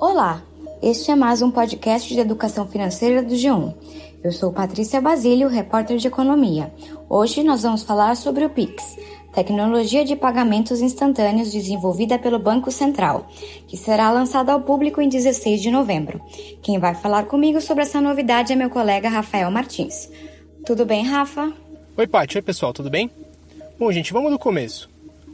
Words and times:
Olá, 0.00 0.42
este 0.80 1.10
é 1.10 1.14
mais 1.14 1.42
um 1.42 1.50
podcast 1.50 2.08
de 2.08 2.18
educação 2.18 2.66
financeira 2.66 3.22
do 3.22 3.34
G1. 3.34 3.74
Eu 4.24 4.32
sou 4.32 4.50
Patrícia 4.50 4.98
Basílio, 4.98 5.46
repórter 5.46 5.98
de 5.98 6.08
economia. 6.08 6.72
Hoje 7.06 7.42
nós 7.42 7.64
vamos 7.64 7.82
falar 7.82 8.16
sobre 8.16 8.46
o 8.46 8.48
Pix, 8.48 8.96
tecnologia 9.34 10.02
de 10.02 10.16
pagamentos 10.16 10.80
instantâneos 10.80 11.52
desenvolvida 11.52 12.18
pelo 12.18 12.38
Banco 12.38 12.72
Central, 12.72 13.28
que 13.68 13.76
será 13.76 14.10
lançada 14.10 14.54
ao 14.54 14.62
público 14.62 15.02
em 15.02 15.08
16 15.10 15.60
de 15.60 15.70
novembro. 15.70 16.18
Quem 16.62 16.78
vai 16.78 16.94
falar 16.94 17.24
comigo 17.24 17.60
sobre 17.60 17.82
essa 17.82 18.00
novidade 18.00 18.54
é 18.54 18.56
meu 18.56 18.70
colega 18.70 19.10
Rafael 19.10 19.50
Martins. 19.50 20.10
Tudo 20.64 20.86
bem, 20.86 21.04
Rafa? 21.04 21.52
Oi, 21.94 22.06
Paty. 22.06 22.38
Oi, 22.38 22.42
pessoal, 22.42 22.72
tudo 22.72 22.88
bem? 22.88 23.10
Bom, 23.78 23.92
gente, 23.92 24.14
vamos 24.14 24.30
do 24.30 24.38
começo. 24.38 24.88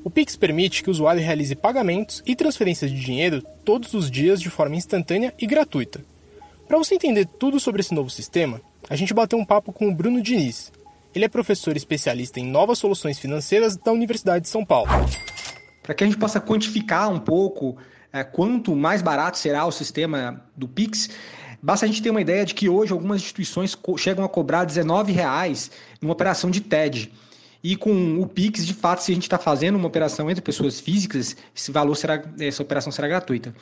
O 0.07 0.11
Pix 0.11 0.37
permite 0.37 0.85
que 0.85 0.89
o 0.89 0.93
usuário 0.93 1.21
realize 1.21 1.53
pagamentos 1.57 2.23
e 2.25 2.37
transferências 2.37 2.93
de 2.93 3.01
dinheiro 3.01 3.43
todos 3.65 3.93
os 3.93 4.09
dias 4.09 4.41
de 4.41 4.49
forma 4.49 4.77
instantânea 4.77 5.35
e 5.37 5.49
gratuita. 5.49 6.01
Para 6.69 6.79
você 6.79 6.95
entender 6.95 7.27
tudo 7.27 7.59
sobre 7.59 7.81
esse 7.81 7.93
novo 7.93 8.09
sistema, 8.09 8.61
a 8.89 8.95
gente 8.95 9.13
bateu 9.13 9.37
um 9.37 9.45
papo 9.45 9.73
com 9.73 9.89
o 9.89 9.93
Bruno 9.93 10.23
Diniz. 10.23 10.71
Ele 11.13 11.25
é 11.25 11.29
professor 11.29 11.77
especialista 11.77 12.39
em 12.39 12.47
novas 12.47 12.79
soluções 12.79 13.19
financeiras 13.19 13.77
da 13.77 13.91
Universidade 13.91 14.45
de 14.45 14.49
São 14.49 14.65
Paulo. 14.65 14.89
Para 15.83 15.93
que 15.93 16.05
a 16.05 16.07
gente 16.07 16.19
possa 16.19 16.41
quantificar 16.41 17.11
um 17.11 17.19
pouco 17.19 17.77
é, 18.13 18.23
quanto 18.23 18.77
mais 18.77 19.03
barato 19.03 19.37
será 19.39 19.67
o 19.67 19.73
sistema 19.73 20.41
do 20.57 20.69
Pix, 20.69 21.11
basta 21.61 21.85
a 21.85 21.89
gente 21.89 22.01
ter 22.01 22.11
uma 22.11 22.21
ideia 22.21 22.45
de 22.45 22.55
que 22.55 22.69
hoje 22.69 22.93
algumas 22.93 23.23
instituições 23.23 23.77
chegam 23.99 24.25
a 24.25 24.29
cobrar 24.29 24.61
R$19,00 24.61 25.73
numa 26.01 26.13
operação 26.13 26.49
de 26.49 26.61
TED. 26.61 27.13
E 27.69 27.75
com 27.75 28.21
o 28.21 28.29
Pix, 28.29 28.65
de 28.65 28.73
fato, 28.73 29.03
se 29.03 29.11
a 29.11 29.15
gente 29.17 29.25
está 29.25 29.39
fazendo 29.39 29.75
uma 29.75 29.89
operação 29.89 30.31
entre 30.31 30.41
pessoas 30.41 30.79
físicas, 30.79 31.37
esse 31.53 31.73
valor 31.73 31.97
será, 31.97 32.23
essa 32.39 32.63
operação 32.63 32.93
será 32.93 33.09
gratuita. 33.09 33.53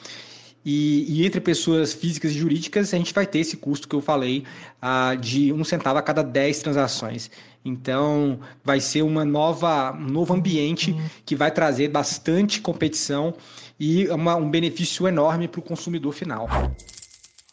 E, 0.63 1.07
e, 1.09 1.25
entre 1.25 1.41
pessoas 1.41 1.95
físicas 1.95 2.33
e 2.33 2.35
jurídicas, 2.35 2.93
a 2.93 2.99
gente 2.99 3.15
vai 3.15 3.27
ter 3.27 3.39
esse 3.39 3.57
custo 3.57 3.89
que 3.89 3.95
eu 3.95 4.03
falei 4.03 4.45
uh, 4.83 5.17
de 5.17 5.55
um 5.55 5.65
centavo 5.65 5.99
a 5.99 6.03
cada 6.03 6.23
10 6.23 6.59
transações. 6.59 7.31
Então, 7.65 8.41
vai 8.63 8.79
ser 8.79 9.01
uma 9.01 9.25
nova, 9.25 9.95
um 9.95 10.11
novo 10.11 10.35
ambiente 10.35 10.95
que 11.25 11.35
vai 11.35 11.51
trazer 11.51 11.89
bastante 11.89 12.61
competição 12.61 13.33
e 13.81 14.07
uma, 14.09 14.37
um 14.37 14.51
benefício 14.51 15.09
enorme 15.09 15.49
para 15.49 15.61
o 15.61 15.63
consumidor 15.63 16.13
final. 16.13 16.47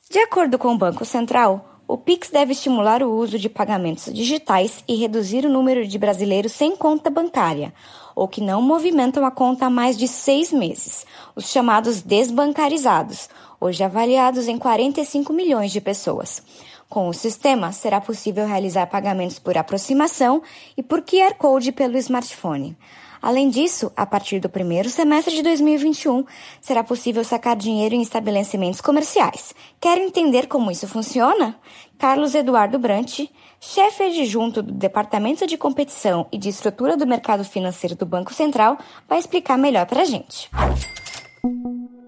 De 0.10 0.20
acordo 0.20 0.58
com 0.58 0.74
o 0.74 0.78
Banco 0.78 1.06
Central, 1.06 1.71
o 1.92 1.98
Pix 1.98 2.30
deve 2.30 2.54
estimular 2.54 3.04
o 3.04 3.12
uso 3.12 3.38
de 3.38 3.50
pagamentos 3.50 4.14
digitais 4.14 4.82
e 4.88 4.96
reduzir 4.96 5.46
o 5.46 5.50
número 5.50 5.86
de 5.86 6.00
brasileiros 6.00 6.54
sem 6.54 6.74
conta 6.74 7.10
bancária, 7.10 7.74
ou 8.16 8.30
que 8.30 8.40
não 8.40 8.62
movimentam 8.62 9.26
a 9.26 9.30
conta 9.30 9.66
há 9.66 9.70
mais 9.70 9.98
de 9.98 10.08
seis 10.08 10.54
meses, 10.54 11.06
os 11.36 11.52
chamados 11.52 12.02
desbancarizados, 12.02 13.28
hoje 13.60 13.84
avaliados 13.84 14.48
em 14.48 14.58
45 14.58 15.34
milhões 15.34 15.70
de 15.70 15.82
pessoas. 15.82 16.42
Com 16.88 17.10
o 17.10 17.14
sistema, 17.14 17.74
será 17.74 18.00
possível 18.00 18.48
realizar 18.48 18.88
pagamentos 18.88 19.38
por 19.38 19.58
aproximação 19.58 20.42
e 20.78 20.82
por 20.82 21.02
QR 21.02 21.34
Code 21.38 21.74
pelo 21.74 21.98
smartphone. 21.98 22.78
Além 23.22 23.50
disso, 23.50 23.92
a 23.96 24.04
partir 24.04 24.40
do 24.40 24.50
primeiro 24.50 24.90
semestre 24.90 25.36
de 25.36 25.44
2021, 25.44 26.26
será 26.60 26.84
possível 26.84 27.24
sacar 27.24 27.56
dinheiro 27.56 27.94
em 27.94 28.02
estabelecimentos 28.02 28.82
comerciais. 28.82 29.54
Quer 29.80 30.00
entender 30.00 30.48
como 30.48 30.72
isso 30.72 30.88
funciona? 30.88 31.56
Carlos 32.00 32.34
Eduardo 32.34 32.80
Brant, 32.80 33.20
chefe 33.60 34.04
adjunto 34.04 34.64
do 34.64 34.72
Departamento 34.72 35.46
de 35.46 35.56
Competição 35.56 36.28
e 36.32 36.38
de 36.38 36.50
Estrutura 36.50 36.98
do 36.98 37.06
Mercado 37.06 37.44
Financeiro 37.44 37.96
do 37.96 38.08
Banco 38.08 38.34
Central, 38.34 38.80
vai 39.08 39.20
explicar 39.20 39.56
melhor 39.56 39.86
para 39.86 40.02
a 40.02 40.06
gente. 40.06 40.50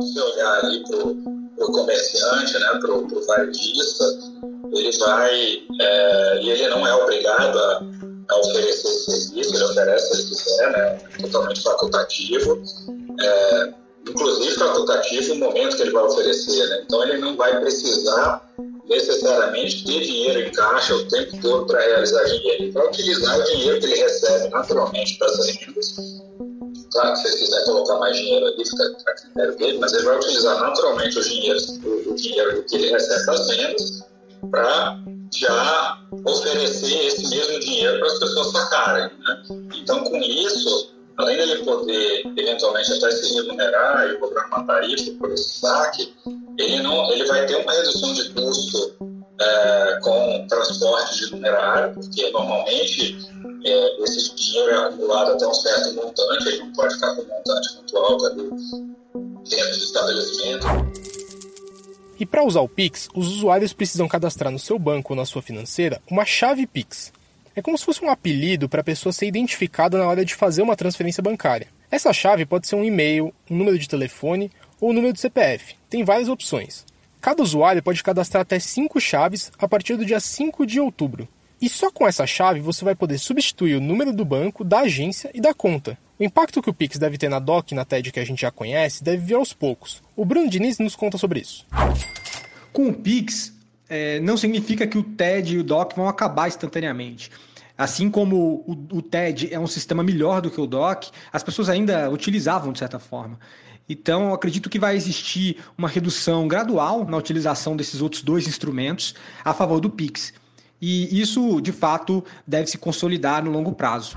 Se 0.02 0.19
olhar 0.19 0.66
ali 0.66 0.84
para 0.84 1.66
o 1.66 1.72
comerciante, 1.72 2.53
né, 2.53 2.80
para 2.81 2.91
o 2.91 3.25
varejista, 3.28 4.06
ele 4.72 4.97
vai, 4.97 5.63
é, 5.80 6.41
e 6.41 6.50
ele 6.50 6.68
não 6.69 6.88
é 6.88 6.95
obrigado 6.95 7.59
a 7.59 8.03
a 8.30 8.40
oferecer 8.40 8.90
oferece 9.73 10.07
se 10.07 10.22
ele 10.22 10.29
quiser, 10.29 10.72
né, 10.72 11.00
totalmente 11.22 11.61
facultativo, 11.61 12.63
é, 13.19 13.73
inclusive 14.07 14.56
facultativo 14.56 15.34
o 15.34 15.38
momento 15.38 15.75
que 15.75 15.81
ele 15.81 15.91
vai 15.91 16.03
oferecer, 16.03 16.67
né, 16.67 16.84
então 16.85 17.03
ele 17.03 17.17
não 17.17 17.35
vai 17.35 17.59
precisar 17.59 18.50
necessariamente 18.88 19.85
ter 19.85 20.01
dinheiro 20.01 20.39
em 20.41 20.51
caixa 20.51 20.95
o 20.95 21.07
tempo 21.07 21.41
todo 21.41 21.66
para 21.66 21.79
realizar 21.81 22.23
dinheiro, 22.25 22.63
ele 22.63 22.72
vai 22.72 22.88
utilizar 22.88 23.39
o 23.39 23.44
dinheiro 23.44 23.79
que 23.79 23.85
ele 23.85 23.95
recebe 23.95 24.50
naturalmente 24.50 25.17
para 25.17 25.28
as 25.28 25.45
vendas, 25.45 25.95
claro 26.91 27.13
que 27.13 27.19
se 27.19 27.28
ele 27.28 27.38
quiser 27.38 27.66
colocar 27.66 27.97
mais 27.97 28.16
dinheiro 28.17 28.45
ali, 28.45 28.69
fica 28.69 28.83
a 28.83 29.16
critério 29.16 29.57
dele, 29.57 29.78
mas 29.79 29.94
ele 29.94 30.03
vai 30.03 30.17
utilizar 30.17 30.59
naturalmente 30.59 31.17
o 31.17 31.23
dinheiro, 31.23 31.59
o, 31.83 32.12
o 32.12 32.16
dinheiro 32.16 32.63
que 32.63 32.75
ele 32.75 32.91
recebe 32.91 33.25
das 33.25 33.47
vendas 33.47 34.03
para 34.51 35.00
já 35.39 35.99
oferecer 36.25 37.07
esse 37.07 37.27
mesmo 37.29 37.59
dinheiro 37.59 37.99
para 37.99 38.07
as 38.07 38.19
pessoas 38.19 38.51
sacarem. 38.51 39.09
Né? 39.19 39.44
Então, 39.75 40.03
com 40.03 40.17
isso, 40.17 40.94
além 41.17 41.38
dele 41.38 41.63
poder 41.63 42.23
eventualmente 42.38 42.94
até 42.94 43.11
se 43.11 43.33
remunerar 43.35 44.09
e 44.09 44.17
cobrar 44.17 44.47
uma 44.47 44.66
tarifa 44.66 45.11
por 45.19 45.31
esse 45.31 45.59
saque, 45.59 46.13
ele, 46.57 46.81
não, 46.81 47.11
ele 47.11 47.25
vai 47.25 47.45
ter 47.45 47.55
uma 47.55 47.73
redução 47.73 48.13
de 48.13 48.29
custo 48.29 48.95
é, 49.39 49.99
com 50.01 50.47
transporte 50.47 51.25
de 51.25 51.31
numerário, 51.31 51.94
porque 51.94 52.29
normalmente 52.31 53.17
é, 53.65 54.03
esse 54.03 54.35
dinheiro 54.35 54.71
é 54.71 54.88
acumulado 54.88 55.31
até 55.31 55.47
um 55.47 55.53
certo 55.53 55.94
montante, 55.94 56.47
ele 56.47 56.57
não 56.59 56.73
pode 56.73 56.94
ficar 56.94 57.15
com 57.15 57.21
um 57.21 57.27
montante 57.27 57.75
muito 57.75 57.97
alto 57.97 58.25
ali 58.27 58.50
dentro 59.50 59.77
do 59.77 59.83
estabelecimento. 59.83 60.67
E 62.19 62.25
para 62.25 62.44
usar 62.44 62.62
o 62.62 62.69
Pix, 62.69 63.09
os 63.13 63.28
usuários 63.28 63.74
precisam 63.74 64.07
cadastrar 64.07 64.51
no 64.51 64.59
seu 64.59 64.78
banco 64.78 65.13
ou 65.13 65.18
na 65.18 65.25
sua 65.25 65.41
financeira 65.41 66.01
uma 66.09 66.25
chave 66.25 66.68
Pix. 66.68 67.12
É 67.56 67.62
como 67.62 67.78
se 67.78 67.85
fosse 67.85 68.03
um 68.03 68.09
apelido 68.09 68.68
para 68.68 68.81
a 68.81 68.84
pessoa 68.84 69.13
ser 69.13 69.28
identificada 69.28 69.97
na 69.97 70.07
hora 70.07 70.25
de 70.25 70.34
fazer 70.34 70.62
uma 70.62 70.75
transferência 70.75 71.22
bancária. 71.22 71.68
Essa 71.90 72.12
chave 72.12 72.46
pode 72.46 72.68
ser 72.68 72.75
um 72.75 72.84
e-mail, 72.84 73.34
um 73.50 73.56
número 73.56 73.78
de 73.78 73.88
telefone 73.88 74.51
ou 74.81 74.90
um 74.90 74.94
número 74.94 75.13
de 75.13 75.19
CPF. 75.19 75.75
Tem 75.90 76.03
várias 76.03 76.29
opções. 76.29 76.85
Cada 77.22 77.44
usuário 77.44 77.81
pode 77.81 78.03
cadastrar 78.03 78.41
até 78.41 78.59
5 78.59 79.00
chaves 79.00 79.51
a 79.57 79.68
partir 79.68 79.95
do 79.95 80.06
dia 80.06 80.19
5 80.19 80.66
de 80.66 80.80
outubro. 80.80 81.28
E 81.62 81.69
só 81.69 81.90
com 81.91 82.07
essa 82.07 82.28
chave 82.28 82.59
você 82.59 82.84
vai 82.84 82.95
poder 82.95 83.18
substituir 83.18 83.75
o 83.75 83.81
número 83.81 84.12
do 84.12 84.25
banco, 84.25 84.63
da 84.63 84.80
agência 84.80 85.31
e 85.34 85.40
da 85.40 85.53
conta. 85.53 85.97
O 86.19 86.24
impacto 86.24 86.62
que 86.62 86.69
o 86.69 86.74
Pix 86.74 86.97
deve 86.97 87.18
ter 87.18 87.28
na 87.28 87.40
DOC 87.40 87.72
e 87.72 87.75
na 87.75 87.84
TED 87.84 88.12
que 88.12 88.19
a 88.19 88.25
gente 88.25 88.41
já 88.41 88.51
conhece 88.51 89.03
deve 89.03 89.25
vir 89.25 89.34
aos 89.34 89.51
poucos. 89.51 90.01
O 90.16 90.24
Bruno 90.24 90.47
Diniz 90.47 90.78
nos 90.78 90.96
conta 90.96 91.18
sobre 91.18 91.40
isso. 91.40 91.66
Com 92.72 92.90
o 92.90 92.94
Pix, 92.94 93.51
é, 93.90 94.19
não 94.19 94.38
significa 94.38 94.85
que 94.85 94.97
o 94.97 95.03
TED 95.03 95.56
e 95.56 95.57
o 95.57 95.63
DOC 95.63 95.96
vão 95.96 96.07
acabar 96.07 96.47
instantaneamente. 96.47 97.31
Assim 97.75 98.12
como 98.12 98.63
o, 98.68 98.97
o, 98.97 99.01
TED 99.01 99.51
é 99.51 99.59
um 99.59 99.66
sistema 99.66 100.03
melhor 100.03 100.40
do 100.40 100.51
que 100.51 100.62
o 100.62 100.68
DOC, 100.68 101.09
as 101.31 101.41
pessoas 101.41 101.68
ainda 101.68 102.09
utilizavam 102.12 102.72
de 102.72 102.78
certa 102.78 103.00
forma. 103.00 103.40
Então, 103.90 104.34
acredito 104.34 104.69
que 104.69 104.78
vai 104.78 104.95
existir 104.95 105.57
uma 105.75 105.90
redução 105.90 106.47
gradual 106.47 107.06
na 107.06 107.18
utilização 107.18 107.75
desses 107.75 108.01
outros 108.01 108.22
dois 108.22 108.47
instrumentos 108.47 109.16
a 109.44 109.53
favor 109.53 109.80
do 109.80 109.90
Pix. 109.90 110.31
E 110.80 111.19
isso, 111.19 111.59
de 111.59 111.72
fato, 111.72 112.24
deve 112.45 112.68
se 112.68 112.78
consolidar 112.78 113.44
no 113.44 113.50
longo 113.50 113.74
prazo. 113.74 114.16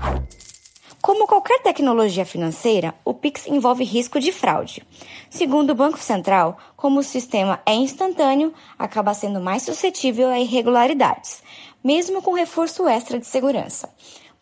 Como 1.07 1.25
qualquer 1.25 1.61
tecnologia 1.61 2.25
financeira, 2.25 2.93
o 3.05 3.13
Pix 3.13 3.47
envolve 3.47 3.81
risco 3.81 4.19
de 4.19 4.29
fraude. 4.29 4.85
Segundo 5.29 5.69
o 5.69 5.73
Banco 5.73 5.97
Central, 5.99 6.57
como 6.75 6.99
o 6.99 7.03
sistema 7.03 7.61
é 7.65 7.73
instantâneo, 7.73 8.53
acaba 8.77 9.13
sendo 9.13 9.39
mais 9.39 9.63
suscetível 9.63 10.27
a 10.27 10.37
irregularidades, 10.37 11.41
mesmo 11.81 12.21
com 12.21 12.33
reforço 12.33 12.85
extra 12.89 13.17
de 13.17 13.25
segurança. 13.25 13.87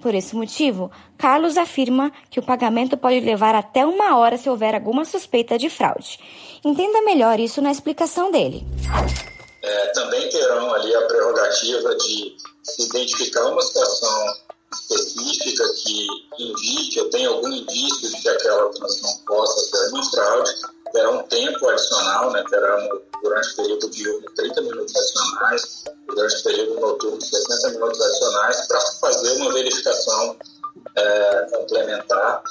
Por 0.02 0.16
esse 0.16 0.36
motivo, 0.36 0.90
Carlos 1.20 1.56
afirma 1.56 2.12
que 2.32 2.40
o 2.40 2.44
pagamento 2.44 2.98
pode 2.98 3.20
levar 3.20 3.54
até 3.54 3.86
uma 3.86 4.18
hora 4.18 4.36
se 4.36 4.50
houver 4.50 4.74
alguma 4.74 5.06
suspeita 5.06 5.60
de 5.60 5.70
fraude. 5.70 6.20
Entenda 6.66 7.04
melhor 7.04 7.40
isso 7.40 7.62
na 7.62 7.72
explicação 7.72 8.32
dele. 8.32 8.66
É, 9.62 9.88
também 9.90 10.28
terão 10.30 10.74
ali 10.74 10.96
a 10.96 11.02
prerrogativa 11.04 11.96
de 11.96 12.36
se 12.64 12.88
identificar 12.88 13.52
uma 13.52 13.62
situação 13.62 14.45
específica 14.76 15.64
que 15.74 16.08
indique 16.40 17.02
ou 17.02 17.10
tenha 17.10 17.30
algum 17.30 17.52
indício 17.52 18.10
de 18.10 18.22
que 18.22 18.30
aquela 18.30 18.70
transação 18.70 19.18
possa 19.26 19.60
ser 19.60 19.94
uma 19.94 20.10
fraude, 20.10 20.52
terá 20.92 21.10
um 21.12 21.24
tempo 21.24 21.68
adicional, 21.68 22.32
né, 22.32 22.44
terá 22.50 22.82
no, 22.82 23.02
durante 23.22 23.50
o 23.50 23.56
período 23.56 23.90
diurno 23.90 24.26
30 24.36 24.62
minutos 24.62 24.96
adicionais, 24.96 25.84
durante 26.08 26.36
o 26.36 26.44
período 26.44 26.80
noturno 26.80 27.22
60 27.22 27.70
minutos 27.70 28.02
adicionais, 28.02 28.68
para 28.68 28.82
fazer 28.82 29.32
uma 29.42 29.54
verificação 29.54 30.38
é, 30.96 31.42
complementar, 31.52 32.44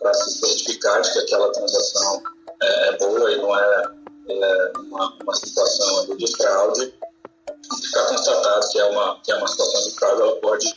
para 0.00 0.14
se 0.14 0.38
certificar 0.38 1.00
de 1.00 1.12
que 1.12 1.18
aquela 1.20 1.52
transação 1.52 2.22
é, 2.62 2.88
é 2.88 2.96
boa 2.98 3.32
e 3.32 3.36
não 3.36 3.56
é, 3.56 3.84
é 4.28 4.72
uma, 4.78 5.16
uma 5.22 5.34
situação 5.34 6.16
de 6.16 6.36
fraude. 6.36 6.94
Ficar 7.80 8.06
constatado 8.06 8.68
que 8.70 8.78
é 8.78 8.84
uma, 8.84 9.20
que 9.22 9.32
é 9.32 9.36
uma 9.36 9.46
situação 9.46 9.82
de 9.82 9.94
fraude, 9.94 10.22
ela 10.22 10.36
pode, 10.36 10.74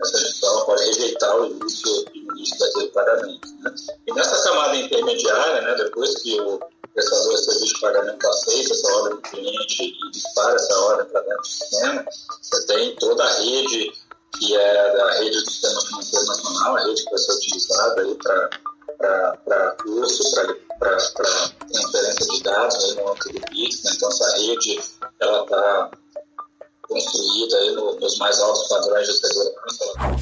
essa 0.00 0.16
instituição 0.16 0.64
pode 0.66 0.84
rejeitar 0.84 1.36
o 1.36 1.46
início, 1.46 1.90
o 1.90 2.16
início 2.16 2.58
daquele 2.58 2.88
pagamento. 2.88 3.48
Né? 3.60 3.74
E 4.06 4.12
nessa 4.12 4.42
camada 4.42 4.76
intermediária, 4.76 5.60
né, 5.62 5.74
depois 5.76 6.14
que 6.22 6.40
o, 6.40 6.60
prestador 6.94 7.34
de 7.34 7.44
serviço 7.44 7.74
de 7.74 7.80
pagamento 7.80 8.28
aceita 8.28 8.72
essa 8.72 8.92
ordem 8.94 9.16
do 9.16 9.22
cliente 9.22 9.82
e 9.82 10.10
dispara 10.10 10.56
essa 10.56 10.78
ordem 10.80 11.06
para 11.06 11.20
dentro 11.20 11.38
do 11.38 11.46
sistema, 11.46 12.04
você 12.42 12.66
tem 12.66 12.96
toda 12.96 13.24
a 13.24 13.34
rede 13.34 13.92
que 14.38 14.56
é 14.56 14.96
da 14.96 15.10
rede 15.18 15.38
do 15.42 15.50
Sistema 15.50 15.80
Financeiro 15.82 16.26
Nacional, 16.26 16.76
a 16.76 16.80
rede 16.84 17.04
que 17.04 17.10
vai 17.10 17.18
ser 17.18 17.32
utilizada 17.32 17.94
para 19.44 19.70
curso, 19.82 20.34
para 20.78 20.96
transferência 21.70 22.26
de 22.26 22.42
dados 22.42 22.96
no 22.96 23.08
âmbito 23.08 23.32
do 23.32 23.40
PIX. 23.40 23.82
Né? 23.82 23.90
Então, 23.94 24.08
essa 24.08 24.36
rede 24.36 24.78
está 24.78 25.90
construída 26.90 27.56
aí 27.56 27.70
no, 27.70 27.98
nos 27.98 28.18
mais 28.18 28.38
altos 28.40 28.68
padrões 28.68 29.06
de 29.06 29.12
segurança. 29.14 30.20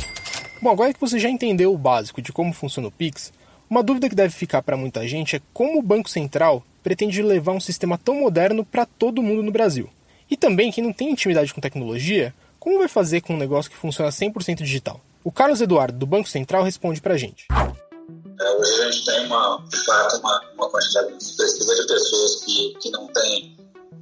Bom, 0.61 0.70
agora 0.70 0.93
que 0.93 1.00
você 1.00 1.19
já 1.19 1.29
entendeu 1.29 1.73
o 1.73 1.79
básico 1.79 2.20
de 2.20 2.32
como 2.32 2.53
funciona 2.53 2.88
o 2.88 2.93
Pix, 2.93 3.32
uma 3.70 3.82
dúvida 3.82 4.09
que 4.09 4.15
deve 4.15 4.35
ficar 4.35 4.62
para 4.62 4.76
muita 4.76 5.06
gente 5.09 5.37
é 5.37 5.43
como 5.53 5.79
o 5.79 5.82
Banco 5.82 6.11
Central 6.11 6.62
pretende 6.82 7.23
levar 7.23 7.53
um 7.53 7.61
sistema 7.61 7.99
tão 7.99 8.15
moderno 8.20 8.65
para 8.65 8.87
todo 8.87 9.23
mundo 9.23 9.43
no 9.43 9.53
Brasil. 9.53 9.88
E 10.31 10.37
também, 10.37 10.70
quem 10.70 10.85
não 10.85 10.93
tem 10.93 11.11
intimidade 11.11 11.53
com 11.55 11.61
tecnologia, 11.61 12.35
como 12.59 12.79
vai 12.79 12.88
fazer 12.88 13.23
com 13.23 13.35
um 13.35 13.38
negócio 13.38 13.70
que 13.70 13.76
funciona 13.76 14.11
100% 14.11 14.62
digital? 14.62 15.00
O 15.25 15.32
Carlos 15.32 15.61
Eduardo, 15.61 15.99
do 15.99 16.06
Banco 16.06 16.29
Central, 16.29 16.62
responde 16.62 17.00
para 17.00 17.15
a 17.15 17.17
gente. 17.17 17.47
É, 17.50 18.50
hoje 18.56 18.82
a 18.82 18.91
gente 18.91 19.05
tem, 19.05 19.26
uma, 19.26 19.65
de 19.69 19.85
fato, 19.85 20.19
uma, 20.19 20.43
uma 20.55 20.70
quantidade 20.70 21.12
expressiva 21.20 21.75
de 21.75 21.87
pessoas 21.87 22.44
que, 22.44 22.75
que, 22.81 22.91
não, 22.91 23.06
tem, 23.09 23.56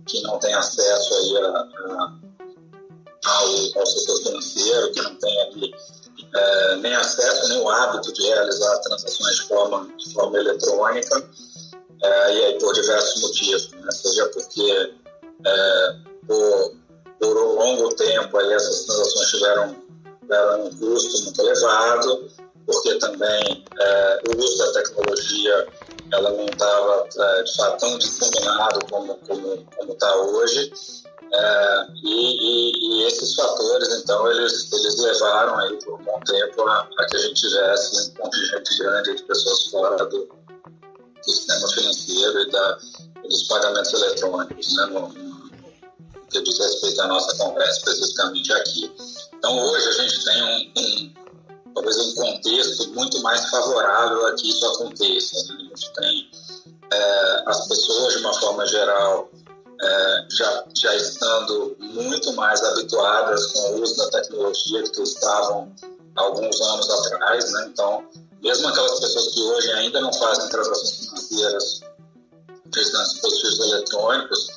que 0.07 0.23
não 0.23 0.39
tem 0.39 0.55
acesso 0.55 1.15
aí 1.15 1.37
a, 1.39 1.49
a, 1.49 2.15
ao, 3.27 3.81
ao 3.81 3.87
setor 3.87 4.23
financeiro, 4.23 4.93
que 4.93 5.03
não 5.03 5.15
tem 5.17 5.43
ali 5.43 5.75
é, 6.35 6.77
nem 6.77 6.95
acesso, 6.95 7.49
nem 7.49 7.61
o 7.61 7.69
hábito 7.69 8.13
de 8.13 8.23
realizar 8.23 8.79
transações 8.79 9.37
de 9.37 9.43
forma, 9.49 9.89
de 9.97 10.13
forma 10.13 10.39
eletrônica, 10.39 11.31
é, 12.03 12.35
e 12.35 12.45
aí 12.45 12.59
por 12.59 12.75
diversos 12.75 13.23
motivos, 13.23 13.71
né? 13.73 13.91
seja 13.91 14.27
porque 14.27 14.93
é, 15.45 15.97
por, 16.27 16.75
por 17.21 17.37
um 17.37 17.55
longo 17.55 17.95
tempo 17.95 18.37
aí 18.39 18.53
essas 18.53 18.85
transações 18.85 19.31
tiveram, 19.31 19.77
tiveram 20.21 20.67
um 20.67 20.79
custo 20.79 21.25
muito 21.25 21.41
elevado, 21.41 22.31
porque 22.67 22.95
também 22.97 23.65
é, 23.79 24.21
o 24.29 24.39
uso 24.39 24.59
da 24.59 24.73
tecnologia 24.73 25.67
ela 26.13 26.31
não 26.31 26.47
estava 26.47 27.09
é, 27.19 27.43
de 27.43 27.57
fato 27.57 27.81
tão 27.81 27.99
disseminado 27.99 28.79
como 28.91 29.17
como 29.17 29.93
está 29.93 30.17
hoje 30.17 30.73
é, 31.33 31.87
e, 32.03 32.09
e, 32.09 33.03
e, 33.03 33.07
esses 33.07 33.35
fatores, 33.35 33.89
então, 34.01 34.31
eles, 34.31 34.73
eles 34.73 34.99
levaram 34.99 35.59
aí 35.59 35.77
por 35.83 36.01
um 36.01 36.05
bom 36.05 36.21
tempo 36.21 36.63
a, 36.63 36.89
a 36.99 37.07
que 37.07 37.17
a 37.17 37.21
gente 37.21 37.35
tivesse 37.35 38.11
um 38.11 38.15
contingente 38.23 38.79
grande 38.79 39.17
de 39.17 39.23
pessoas 39.25 39.67
fora 39.67 40.05
do, 40.07 40.27
do 40.27 41.33
sistema 41.33 41.69
financeiro 41.69 42.41
e 42.41 42.51
da, 42.51 42.79
dos 43.23 43.43
pagamentos 43.49 43.93
eletrônicos, 43.93 44.77
né, 44.77 44.87
no, 44.87 45.09
no, 45.09 45.51
que 46.31 46.43
diz 46.43 46.59
respeito 46.59 47.01
à 47.03 47.07
nossa 47.09 47.37
conversa 47.37 47.79
especificamente 47.79 48.53
aqui. 48.53 48.93
Então, 49.35 49.59
hoje 49.59 49.89
a 49.89 49.93
gente 49.93 50.25
tem 50.25 50.43
um, 50.43 50.73
um 50.81 51.27
talvez 51.75 51.99
um 51.99 52.15
contexto 52.15 52.89
muito 52.95 53.21
mais 53.21 53.51
favorável 53.51 54.27
a 54.27 54.35
que 54.35 54.49
isso 54.49 54.67
aconteça. 54.67 55.53
Né? 55.53 55.59
A 55.61 55.77
gente 55.77 55.93
tem 55.93 56.31
é, 56.91 57.43
as 57.47 57.69
pessoas, 57.69 58.15
de 58.15 58.21
uma 58.21 58.35
forma 58.35 58.67
geral, 58.67 59.31
é, 59.81 60.27
já, 60.31 60.65
já 60.75 60.95
estando 60.95 61.77
muito 61.79 62.33
mais 62.35 62.63
habituadas 62.63 63.47
com 63.53 63.59
o 63.59 63.83
uso 63.83 63.97
da 63.97 64.11
tecnologia 64.11 64.83
do 64.83 64.91
que 64.91 65.03
estavam 65.03 65.73
alguns 66.17 66.61
anos 66.61 66.91
atrás, 66.91 67.53
né? 67.53 67.67
Então, 67.69 68.05
mesmo 68.43 68.69
aquelas 68.69 69.01
pessoas 69.01 69.35
que 69.35 69.43
hoje 69.43 69.73
ainda 69.73 70.01
não 70.01 70.13
fazem 70.13 70.49
transações 70.49 71.07
financeiras 71.07 71.81
utilizando 72.67 73.05
dispositivos 73.05 73.61
eletrônicos, 73.61 74.49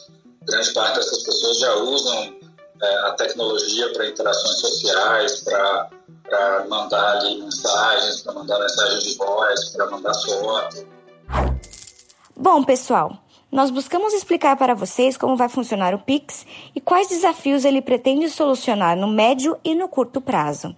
grande 0.43 0.73
parte 0.73 0.95
dessas 0.95 1.23
pessoas 1.23 1.59
já 1.59 1.75
usam 1.75 2.39
é, 2.81 2.95
a 3.07 3.11
tecnologia 3.11 3.91
para 3.93 4.07
interações 4.07 4.59
sociais, 4.59 5.41
para 5.41 6.65
mandar 6.67 7.17
ali 7.17 7.41
mensagens, 7.41 8.21
para 8.21 8.33
mandar 8.33 8.59
mensagens 8.59 9.03
de 9.03 9.15
voz, 9.15 9.69
para 9.69 9.89
mandar 9.89 10.13
foto. 10.13 10.87
Bom, 12.35 12.63
pessoal, 12.63 13.17
nós 13.51 13.71
buscamos 13.71 14.13
explicar 14.13 14.55
para 14.55 14.75
vocês 14.75 15.17
como 15.17 15.35
vai 15.35 15.49
funcionar 15.49 15.95
o 15.95 15.99
Pix 15.99 16.45
e 16.75 16.79
quais 16.79 17.07
desafios 17.07 17.65
ele 17.65 17.81
pretende 17.81 18.29
solucionar 18.29 18.95
no 18.95 19.07
médio 19.07 19.57
e 19.63 19.73
no 19.73 19.87
curto 19.87 20.21
prazo. 20.21 20.75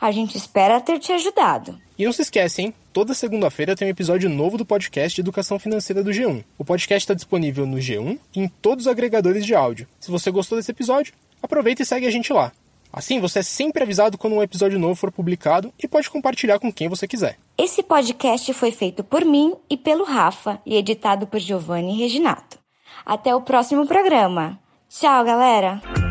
A 0.00 0.10
gente 0.10 0.36
espera 0.36 0.80
ter 0.80 0.98
te 0.98 1.12
ajudado. 1.12 1.78
E 1.98 2.04
não 2.04 2.12
se 2.12 2.22
esquece, 2.22 2.62
hein? 2.62 2.74
Toda 2.92 3.12
segunda-feira 3.12 3.76
tem 3.76 3.86
um 3.86 3.90
episódio 3.90 4.30
novo 4.30 4.56
do 4.56 4.64
podcast 4.64 5.14
de 5.14 5.20
Educação 5.20 5.58
Financeira 5.58 6.02
do 6.02 6.10
G1. 6.10 6.42
O 6.56 6.64
podcast 6.64 7.04
está 7.04 7.14
disponível 7.14 7.66
no 7.66 7.76
G1 7.76 8.18
e 8.34 8.40
em 8.40 8.48
todos 8.48 8.86
os 8.86 8.90
agregadores 8.90 9.44
de 9.44 9.54
áudio. 9.54 9.86
Se 10.00 10.10
você 10.10 10.30
gostou 10.30 10.56
desse 10.56 10.70
episódio, 10.70 11.12
aproveita 11.42 11.82
e 11.82 11.86
segue 11.86 12.06
a 12.06 12.10
gente 12.10 12.32
lá. 12.32 12.52
Assim, 12.92 13.20
você 13.20 13.40
é 13.40 13.42
sempre 13.42 13.82
avisado 13.82 14.16
quando 14.16 14.34
um 14.34 14.42
episódio 14.42 14.78
novo 14.78 14.94
for 14.94 15.12
publicado 15.12 15.72
e 15.82 15.86
pode 15.86 16.08
compartilhar 16.08 16.58
com 16.58 16.72
quem 16.72 16.88
você 16.88 17.06
quiser. 17.06 17.36
Esse 17.56 17.84
podcast 17.84 18.52
foi 18.52 18.72
feito 18.72 19.04
por 19.04 19.24
mim 19.24 19.54
e 19.70 19.76
pelo 19.76 20.02
Rafa 20.04 20.60
e 20.66 20.74
editado 20.76 21.26
por 21.26 21.38
Giovanni 21.38 21.96
Reginato. 21.96 22.58
Até 23.06 23.34
o 23.34 23.42
próximo 23.42 23.86
programa. 23.86 24.58
Tchau, 24.88 25.24
galera! 25.24 26.03